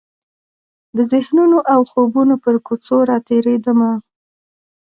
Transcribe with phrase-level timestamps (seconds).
[0.95, 3.91] د ذهنونو او خوبونو پر کوڅو راتیریدمه